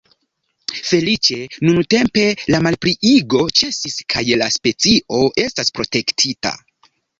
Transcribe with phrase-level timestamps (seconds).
[0.91, 1.35] Feliĉe
[1.67, 2.23] nuntempe
[2.55, 6.57] la malpliigo ĉesis kaj la specio estas protektita.